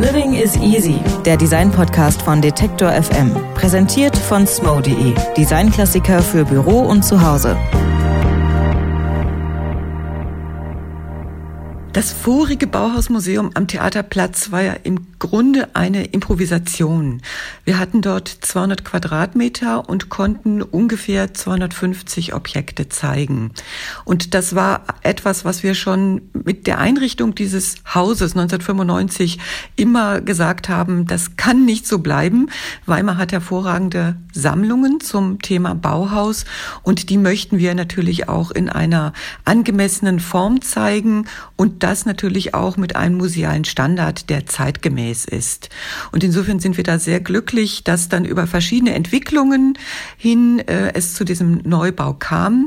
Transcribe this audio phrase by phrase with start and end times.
[0.00, 3.32] Living is Easy, der Design-Podcast von Detektor FM.
[3.54, 7.54] Präsentiert von smo.de, Designklassiker für Büro und Zuhause.
[11.92, 17.20] Das vorige Bauhausmuseum am Theaterplatz war ja im Grunde eine Improvisation.
[17.64, 23.50] Wir hatten dort 200 Quadratmeter und konnten ungefähr 250 Objekte zeigen.
[24.04, 29.40] Und das war etwas, was wir schon mit der Einrichtung dieses Hauses 1995
[29.74, 32.50] immer gesagt haben, das kann nicht so bleiben.
[32.86, 36.44] Weimar hat hervorragende Sammlungen zum Thema Bauhaus
[36.82, 39.12] und die möchten wir natürlich auch in einer
[39.44, 45.68] angemessenen Form zeigen und das natürlich auch mit einem musealen Standard, der zeitgemäß ist.
[46.12, 49.78] Und insofern sind wir da sehr glücklich, dass dann über verschiedene Entwicklungen
[50.16, 52.66] hin äh, es zu diesem Neubau kam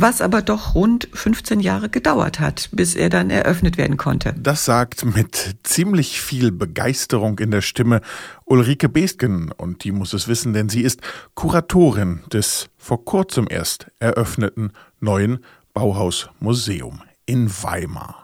[0.00, 4.34] was aber doch rund 15 Jahre gedauert hat, bis er dann eröffnet werden konnte.
[4.38, 8.00] Das sagt mit ziemlich viel Begeisterung in der Stimme
[8.44, 11.00] Ulrike Bestgen und die muss es wissen, denn sie ist
[11.34, 18.19] Kuratorin des vor kurzem erst eröffneten neuen Bauhausmuseum in Weimar.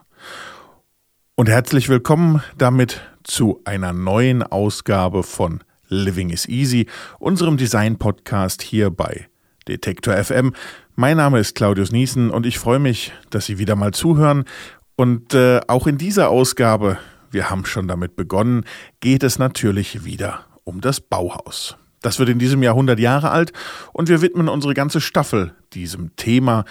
[1.35, 6.87] Und herzlich willkommen damit zu einer neuen Ausgabe von Living is Easy,
[7.19, 9.29] unserem Design-Podcast hier bei
[9.69, 10.55] Detektor FM.
[10.95, 14.45] Mein Name ist Claudius Niesen und ich freue mich, dass Sie wieder mal zuhören.
[14.97, 16.99] Und äh, auch in dieser Ausgabe,
[17.31, 18.65] wir haben schon damit begonnen,
[19.01, 21.77] geht es natürlich wieder um das Bauhaus.
[22.01, 23.53] Das wird in diesem Jahr 100 Jahre alt
[23.93, 26.65] und wir widmen unsere ganze Staffel diesem Thema.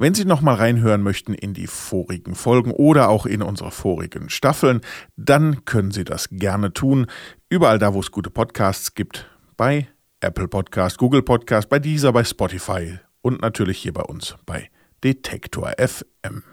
[0.00, 4.30] Wenn Sie noch mal reinhören möchten in die vorigen Folgen oder auch in unsere vorigen
[4.30, 4.80] Staffeln,
[5.18, 7.06] dann können Sie das gerne tun.
[7.50, 9.88] Überall da, wo es gute Podcasts gibt, bei
[10.20, 14.70] Apple Podcast, Google Podcast, bei dieser, bei Spotify und natürlich hier bei uns bei
[15.04, 16.44] Detektor FM.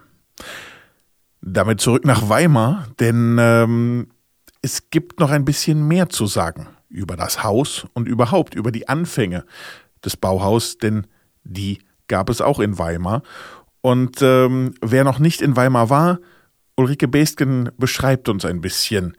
[1.40, 4.08] Damit zurück nach Weimar, denn ähm,
[4.60, 8.90] es gibt noch ein bisschen mehr zu sagen über das Haus und überhaupt über die
[8.90, 9.46] Anfänge
[10.04, 11.06] des Bauhaus, denn
[11.44, 11.78] die
[12.08, 13.22] gab es auch in Weimar.
[13.80, 16.18] Und ähm, wer noch nicht in Weimar war,
[16.76, 19.16] Ulrike Bestgen beschreibt uns ein bisschen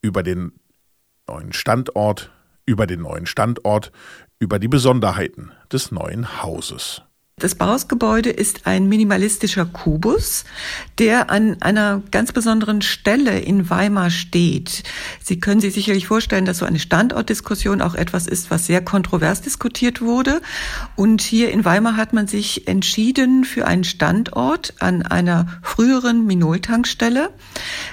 [0.00, 0.52] über den
[1.26, 2.30] neuen Standort,
[2.66, 3.92] über den neuen Standort,
[4.38, 7.02] über die Besonderheiten des neuen Hauses.
[7.42, 10.44] Das Bauhausgebäude ist ein minimalistischer Kubus,
[10.98, 14.84] der an einer ganz besonderen Stelle in Weimar steht.
[15.20, 19.42] Sie können sich sicherlich vorstellen, dass so eine Standortdiskussion auch etwas ist, was sehr kontrovers
[19.42, 20.40] diskutiert wurde.
[20.94, 27.30] Und hier in Weimar hat man sich entschieden für einen Standort an einer früheren Minoltankstelle.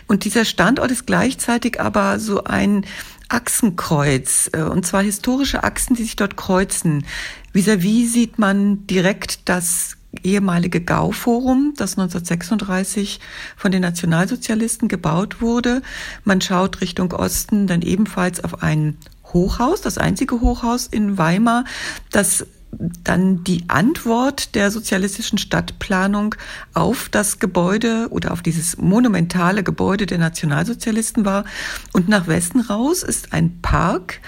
[0.05, 2.85] Und dieser Standort ist gleichzeitig aber so ein
[3.29, 7.05] Achsenkreuz, äh, und zwar historische Achsen, die sich dort kreuzen.
[7.53, 13.19] Vis-à-vis -vis sieht man direkt das ehemalige Gauforum, das 1936
[13.55, 15.81] von den Nationalsozialisten gebaut wurde.
[16.23, 21.65] Man schaut Richtung Osten dann ebenfalls auf ein Hochhaus, das einzige Hochhaus in Weimar,
[22.11, 26.35] das dann die Antwort der sozialistischen Stadtplanung
[26.73, 31.45] auf das Gebäude oder auf dieses monumentale Gebäude der Nationalsozialisten war.
[31.93, 34.21] Und nach Westen raus ist ein Park,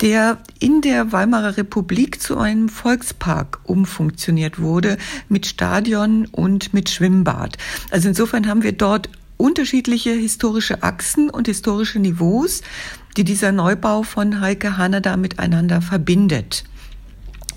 [0.00, 4.96] der in der Weimarer Republik zu einem Volkspark umfunktioniert wurde
[5.28, 7.58] mit Stadion und mit Schwimmbad.
[7.90, 12.62] Also insofern haben wir dort unterschiedliche historische Achsen und historische Niveaus,
[13.16, 16.64] die dieser Neubau von Heike Hanada miteinander verbindet.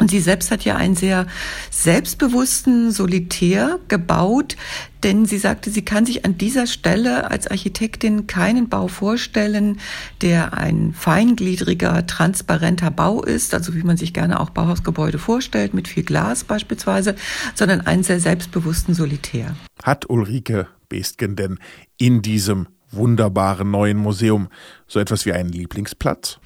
[0.02, 1.28] Und sie selbst hat ja einen sehr
[1.70, 4.58] selbstbewussten Solitär gebaut,
[5.04, 9.80] denn sie sagte, sie kann sich an dieser Stelle als Architektin keinen Bau vorstellen,
[10.24, 15.88] der ein feingliedriger, transparenter Bau ist, also wie man sich gerne auch Bauhausgebäude vorstellt, mit
[15.88, 17.14] viel Glas beispielsweise,
[17.54, 19.56] sondern einen sehr selbstbewussten Solitär.
[19.84, 21.60] Hat Ulrike Bestgen denn
[22.00, 24.50] in diesem wunderbaren neuen Museum
[24.88, 26.40] so etwas wie einen Lieblingsplatz?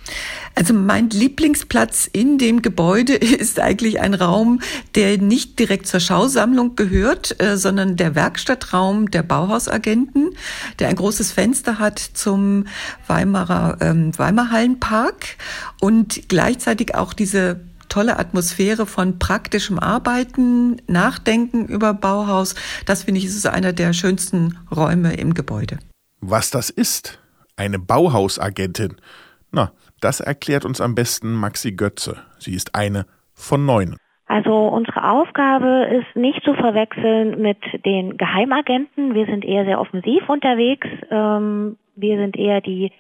[0.54, 4.62] Also mein Lieblingsplatz in dem Gebäude ist eigentlich ein Raum,
[4.94, 10.32] der nicht direkt zur Schausammlung gehört, äh, sondern der Werkstattraum der Bauhausagenten,
[10.80, 12.66] der ein großes Fenster hat zum
[13.08, 15.38] Weimarer ähm, Weimarhallenpark
[15.82, 17.60] und gleichzeitig auch diese
[17.90, 22.56] tolle Atmosphäre von praktischem Arbeiten, Nachdenken über Bauhaus.
[22.86, 25.80] Das finde ich ist einer der schönsten Räume im Gebäude.
[26.28, 27.20] Was das ist,
[27.56, 28.96] eine Bauhausagentin,
[29.52, 32.18] na, das erklärt uns am besten Maxi Götze.
[32.40, 33.06] Sie ist eine
[33.36, 33.96] von neun.
[34.26, 39.14] Also unsere Aufgabe ist nicht zu verwechseln mit den Geheimagenten.
[39.14, 40.88] Wir sind eher sehr offensiv unterwegs.
[41.12, 42.92] Ähm, wir sind eher die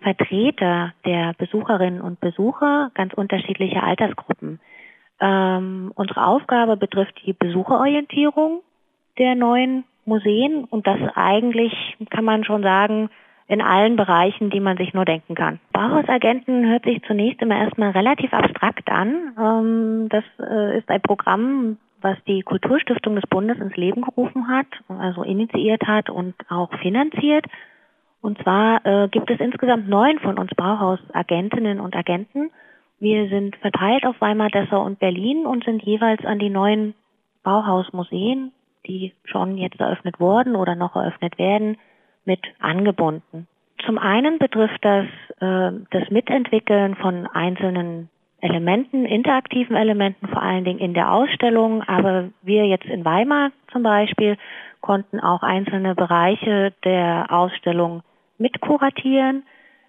[0.00, 4.58] Vertreter der Besucherinnen und Besucher ganz unterschiedlicher Altersgruppen.
[5.20, 8.62] Ähm, unsere Aufgabe betrifft die Besucherorientierung
[9.18, 11.72] der neuen Museen und das eigentlich,
[12.10, 13.08] kann man schon sagen,
[13.46, 15.58] in allen Bereichen, die man sich nur denken kann.
[15.72, 19.32] Bauhausagenten hört sich zunächst immer erstmal relativ abstrakt an.
[19.38, 24.66] Ähm, das äh, ist ein Programm, was die Kulturstiftung des Bundes ins Leben gerufen hat,
[24.88, 27.44] also initiiert hat und auch finanziert.
[28.20, 32.50] Und zwar äh, gibt es insgesamt neun von uns Bauhausagentinnen und Agenten.
[32.98, 36.94] Wir sind verteilt auf Weimar, Dessau und Berlin und sind jeweils an die neuen
[37.42, 38.52] Bauhausmuseen,
[38.86, 41.76] die schon jetzt eröffnet wurden oder noch eröffnet werden,
[42.24, 43.46] mit angebunden.
[43.84, 45.06] Zum einen betrifft das
[45.40, 48.08] äh, das Mitentwickeln von einzelnen
[48.40, 51.82] Elementen, interaktiven Elementen, vor allen Dingen in der Ausstellung.
[51.82, 54.36] Aber wir jetzt in Weimar zum Beispiel
[54.80, 58.02] konnten auch einzelne Bereiche der Ausstellung
[58.38, 59.44] mitkuratieren.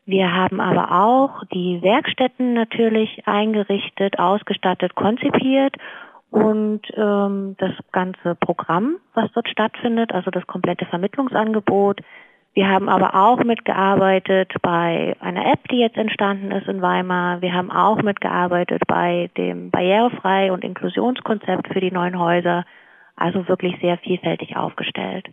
[0.05, 5.75] Wir haben aber auch die Werkstätten natürlich eingerichtet, ausgestattet, konzipiert
[6.31, 11.99] und ähm, das ganze Programm, was dort stattfindet, also das komplette Vermittlungsangebot.
[12.53, 17.41] Wir haben aber auch mitgearbeitet bei einer App, die jetzt entstanden ist in Weimar.
[17.41, 22.65] Wir haben auch mitgearbeitet bei dem Barrierefrei- und Inklusionskonzept für die neuen Häuser.
[23.15, 25.29] Also wirklich sehr vielfältig aufgestellt.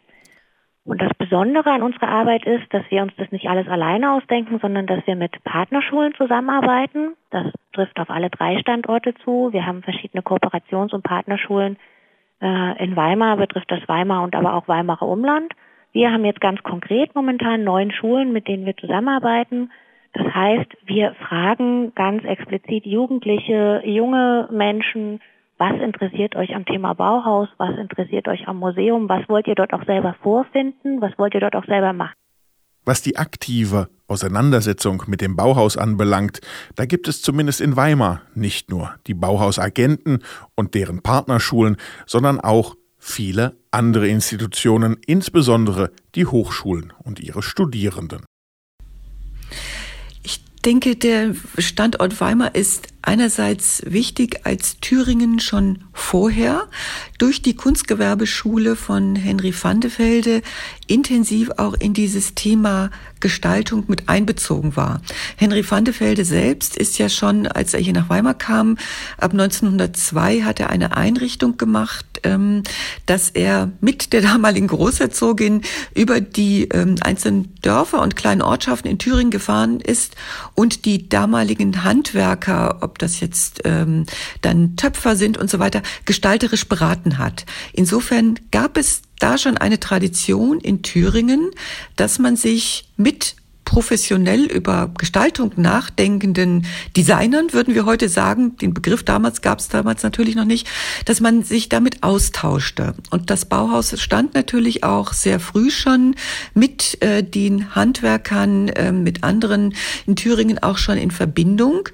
[0.88, 4.58] Und das Besondere an unserer Arbeit ist, dass wir uns das nicht alles alleine ausdenken,
[4.58, 7.14] sondern dass wir mit Partnerschulen zusammenarbeiten.
[7.30, 7.44] Das
[7.74, 9.52] trifft auf alle drei Standorte zu.
[9.52, 11.76] Wir haben verschiedene Kooperations- und Partnerschulen.
[12.40, 15.52] Äh, in Weimar betrifft das Weimar und aber auch Weimarer Umland.
[15.92, 19.70] Wir haben jetzt ganz konkret momentan neun Schulen, mit denen wir zusammenarbeiten.
[20.14, 25.20] Das heißt, wir fragen ganz explizit Jugendliche, junge Menschen,
[25.58, 27.48] was interessiert euch am Thema Bauhaus?
[27.58, 29.08] Was interessiert euch am Museum?
[29.08, 31.00] Was wollt ihr dort auch selber vorfinden?
[31.00, 32.14] Was wollt ihr dort auch selber machen?
[32.84, 36.40] Was die aktive Auseinandersetzung mit dem Bauhaus anbelangt,
[36.76, 40.20] da gibt es zumindest in Weimar nicht nur die Bauhausagenten
[40.54, 41.76] und deren Partnerschulen,
[42.06, 48.24] sondern auch viele andere Institutionen, insbesondere die Hochschulen und ihre Studierenden.
[50.22, 56.68] Ich denke, der Standort Weimar ist einerseits wichtig als Thüringen schon vorher
[57.16, 60.42] durch die Kunstgewerbeschule von Henry van de Velde
[60.86, 62.90] intensiv auch in dieses Thema
[63.20, 65.00] Gestaltung mit einbezogen war.
[65.36, 68.76] Henry van de Velde selbst ist ja schon, als er hier nach Weimar kam,
[69.16, 72.62] ab 1902 hat er eine Einrichtung gemacht, ähm,
[73.06, 75.62] dass er mit der damaligen Großherzogin
[75.94, 80.14] über die ähm, einzelnen Dörfer und kleinen Ortschaften in Thüringen gefahren ist
[80.54, 84.06] und die damaligen Handwerker, ob das jetzt ähm,
[84.42, 87.46] dann Töpfer sind und so weiter, gestalterisch beraten hat.
[87.72, 91.50] Insofern gab es da schon eine Tradition in Thüringen,
[91.96, 93.36] dass man sich mit
[93.68, 96.64] professionell über Gestaltung nachdenkenden
[96.96, 100.66] Designern, würden wir heute sagen, den Begriff damals gab es damals natürlich noch nicht,
[101.04, 102.94] dass man sich damit austauschte.
[103.10, 106.14] Und das Bauhaus stand natürlich auch sehr früh schon
[106.54, 109.74] mit äh, den Handwerkern, äh, mit anderen
[110.06, 111.90] in Thüringen auch schon in Verbindung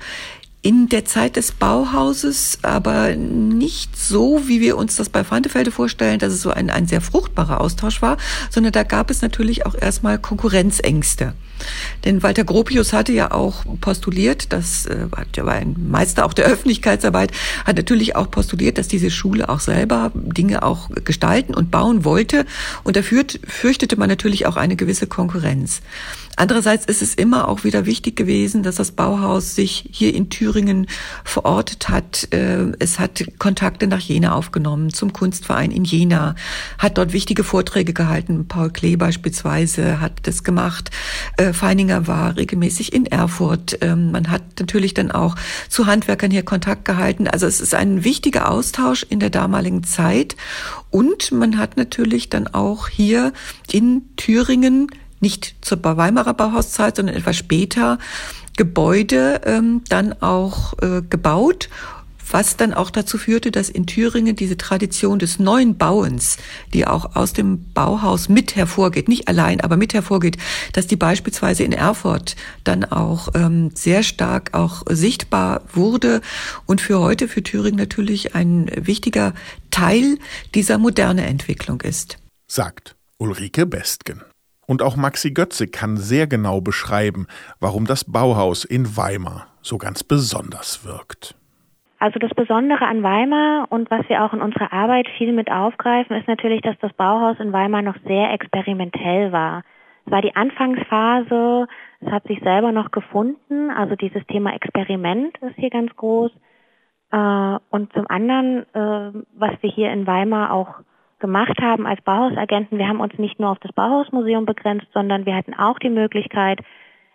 [0.64, 6.18] in der Zeit des Bauhauses, aber nicht so, wie wir uns das bei Fandefelde vorstellen,
[6.18, 8.16] dass es so ein, ein sehr fruchtbarer Austausch war,
[8.48, 11.34] sondern da gab es natürlich auch erstmal Konkurrenzängste.
[12.04, 16.44] Denn Walter Gropius hatte ja auch postuliert, dass, äh, der war ein Meister auch der
[16.54, 17.32] Öffentlichkeitsarbeit,
[17.64, 22.46] hat natürlich auch postuliert, dass diese Schule auch selber Dinge auch gestalten und bauen wollte.
[22.82, 25.80] Und dafür fürchtete man natürlich auch eine gewisse Konkurrenz.
[26.36, 30.88] Andererseits ist es immer auch wieder wichtig gewesen, dass das Bauhaus sich hier in Thüringen
[31.22, 32.28] verortet hat.
[32.32, 36.34] Äh, es hat Kontakte nach Jena aufgenommen, zum Kunstverein in Jena,
[36.78, 38.48] hat dort wichtige Vorträge gehalten.
[38.48, 40.90] Paul Klee beispielsweise hat das gemacht.
[41.54, 43.78] Feininger war regelmäßig in Erfurt.
[43.80, 45.36] Ähm, man hat natürlich dann auch
[45.68, 47.28] zu Handwerkern hier Kontakt gehalten.
[47.28, 50.36] Also es ist ein wichtiger Austausch in der damaligen Zeit.
[50.90, 53.32] Und man hat natürlich dann auch hier
[53.70, 54.88] in Thüringen,
[55.20, 57.98] nicht zur Weimarer Bauhauszeit, sondern etwas später,
[58.56, 61.68] Gebäude ähm, dann auch äh, gebaut
[62.30, 66.38] was dann auch dazu führte, dass in Thüringen diese Tradition des neuen Bauens,
[66.72, 70.36] die auch aus dem Bauhaus mit hervorgeht, nicht allein, aber mit hervorgeht,
[70.72, 76.20] dass die beispielsweise in Erfurt dann auch ähm, sehr stark auch sichtbar wurde
[76.66, 79.34] und für heute für Thüringen natürlich ein wichtiger
[79.70, 80.18] Teil
[80.54, 82.18] dieser moderne Entwicklung ist.
[82.46, 84.22] Sagt Ulrike Bestgen.
[84.66, 87.26] Und auch Maxi Götze kann sehr genau beschreiben,
[87.60, 91.34] warum das Bauhaus in Weimar so ganz besonders wirkt.
[92.04, 96.14] Also das Besondere an Weimar und was wir auch in unserer Arbeit viel mit aufgreifen,
[96.14, 99.62] ist natürlich, dass das Bauhaus in Weimar noch sehr experimentell war.
[100.04, 101.66] Es war die Anfangsphase,
[102.00, 106.30] es hat sich selber noch gefunden, also dieses Thema Experiment ist hier ganz groß.
[107.10, 110.80] Äh, und zum anderen, äh, was wir hier in Weimar auch
[111.20, 115.34] gemacht haben als Bauhausagenten, wir haben uns nicht nur auf das Bauhausmuseum begrenzt, sondern wir
[115.34, 116.60] hatten auch die Möglichkeit,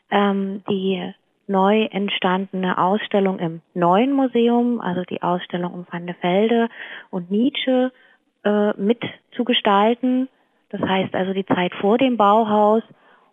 [0.09, 1.13] ähm, die
[1.49, 6.69] neu entstandene Ausstellung im neuen Museum, also die Ausstellung um Van de Velde
[7.09, 7.91] und Nietzsche,
[8.43, 10.29] äh, mitzugestalten.
[10.69, 12.83] Das heißt also die Zeit vor dem Bauhaus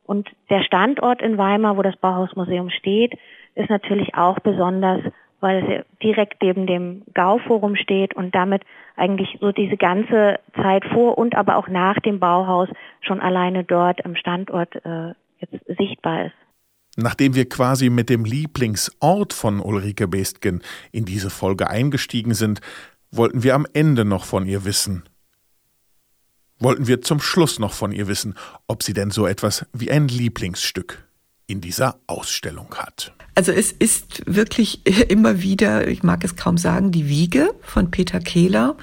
[0.04, 3.18] und der Standort in Weimar, wo das Bauhausmuseum steht,
[3.54, 5.02] ist natürlich auch besonders,
[5.40, 8.62] weil es direkt neben dem Gauforum steht und damit
[8.96, 12.68] eigentlich so diese ganze Zeit vor und aber auch nach dem Bauhaus
[13.02, 16.45] schon alleine dort im Standort äh, jetzt sichtbar ist.
[16.96, 20.62] Nachdem wir quasi mit dem Lieblingsort von Ulrike Bestgen
[20.92, 22.60] in diese Folge eingestiegen sind,
[23.10, 25.04] wollten wir am Ende noch von ihr wissen.
[26.58, 28.34] Wollten wir zum Schluss noch von ihr wissen,
[28.66, 31.05] ob sie denn so etwas wie ein Lieblingsstück
[31.46, 33.12] in dieser Ausstellung hat.
[33.34, 38.18] Also es ist wirklich immer wieder, ich mag es kaum sagen, die Wiege von Peter
[38.18, 38.76] Kehler.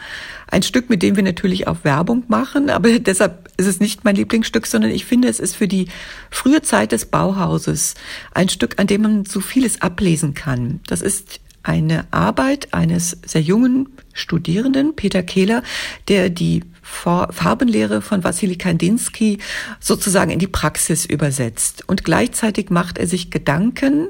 [0.48, 4.16] Ein Stück, mit dem wir natürlich auch Werbung machen, aber deshalb ist es nicht mein
[4.16, 5.88] Lieblingsstück, sondern ich finde, es ist für die
[6.30, 7.96] frühe Zeit des Bauhauses
[8.34, 10.80] ein Stück, an dem man so vieles ablesen kann.
[10.88, 15.64] Das ist eine Arbeit eines sehr jungen Studierenden, Peter Kehler,
[16.08, 19.40] der die Farbenlehre von Wassily Kandinsky
[19.80, 21.84] sozusagen in die Praxis übersetzt.
[21.88, 24.10] Und gleichzeitig macht er sich Gedanken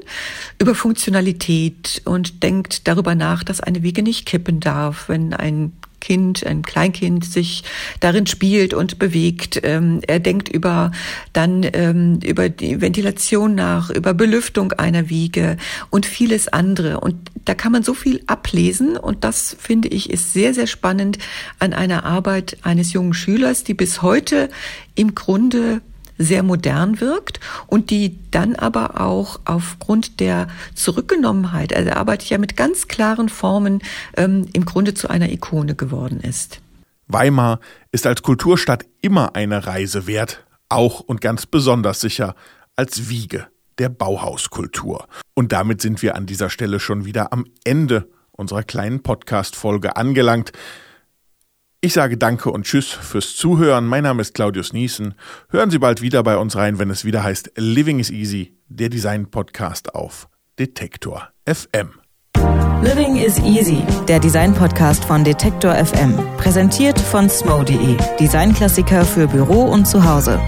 [0.60, 5.72] über Funktionalität und denkt darüber nach, dass eine Wiege nicht kippen darf, wenn ein
[6.04, 7.64] Kind, ein Kleinkind sich
[8.00, 9.58] darin spielt und bewegt.
[9.62, 10.92] Ähm, er denkt über
[11.32, 15.56] dann ähm, über die Ventilation nach, über Belüftung einer Wiege
[15.88, 17.00] und vieles andere.
[17.00, 21.16] Und da kann man so viel ablesen und das finde ich ist sehr, sehr spannend
[21.58, 24.50] an einer Arbeit eines jungen Schülers, die bis heute
[24.94, 25.80] im Grunde
[26.18, 32.38] sehr modern wirkt und die dann aber auch aufgrund der Zurückgenommenheit, also er arbeitet ja
[32.38, 33.82] mit ganz klaren Formen,
[34.16, 36.60] ähm, im Grunde zu einer Ikone geworden ist.
[37.06, 37.60] Weimar
[37.92, 42.34] ist als Kulturstadt immer eine Reise wert, auch und ganz besonders sicher
[42.76, 43.46] als Wiege
[43.78, 45.06] der Bauhauskultur.
[45.34, 50.52] Und damit sind wir an dieser Stelle schon wieder am Ende unserer kleinen Podcast-Folge angelangt.
[51.84, 53.86] Ich sage Danke und Tschüss fürs Zuhören.
[53.86, 55.12] Mein Name ist Claudius Niesen.
[55.50, 58.88] Hören Sie bald wieder bei uns rein, wenn es wieder heißt Living is Easy, der
[58.88, 60.26] Design-Podcast auf
[60.58, 61.90] Detektor FM.
[62.80, 66.14] Living is Easy, der Design-Podcast von Detektor FM.
[66.38, 70.40] Präsentiert von smo.de, Designklassiker für Büro und Zuhause.